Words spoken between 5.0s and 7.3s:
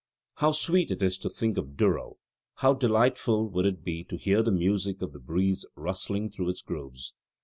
of the breeze rustling through its groves.